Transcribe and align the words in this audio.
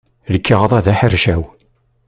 Lkaɣeḍ-a 0.33 0.79
d 0.85 0.87
aḥercaw. 0.93 1.41